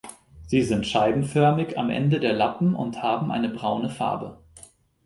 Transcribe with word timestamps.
Sie 0.47 0.63
sind 0.63 0.87
scheibenförmig 0.87 1.77
am 1.77 1.91
Ende 1.91 2.19
der 2.19 2.33
Lappen 2.33 2.73
und 2.73 3.03
haben 3.03 3.31
eine 3.31 3.49
braune 3.49 3.91
Farbe. 3.91 4.39